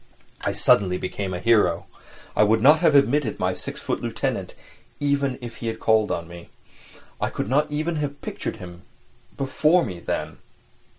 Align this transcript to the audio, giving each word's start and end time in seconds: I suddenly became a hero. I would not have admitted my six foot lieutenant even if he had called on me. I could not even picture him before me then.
I 0.43 0.51
suddenly 0.53 0.97
became 0.97 1.31
a 1.31 1.37
hero. 1.39 1.85
I 2.35 2.41
would 2.41 2.59
not 2.59 2.79
have 2.79 2.95
admitted 2.95 3.37
my 3.39 3.53
six 3.53 3.79
foot 3.83 4.01
lieutenant 4.01 4.55
even 4.99 5.37
if 5.43 5.57
he 5.57 5.67
had 5.67 5.79
called 5.79 6.09
on 6.09 6.27
me. 6.27 6.49
I 7.21 7.29
could 7.29 7.47
not 7.47 7.69
even 7.71 8.09
picture 8.15 8.49
him 8.57 8.81
before 9.37 9.85
me 9.85 9.99
then. 9.99 10.39